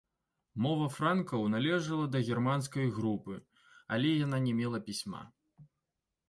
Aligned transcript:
Мова 0.65 0.85
франкаў 0.93 1.43
належала 1.55 2.05
да 2.13 2.21
германскай 2.29 2.89
групы, 2.97 3.37
але 3.99 4.09
яна 4.25 4.37
не 4.49 4.53
мела 4.63 4.79
пісьма. 4.91 5.23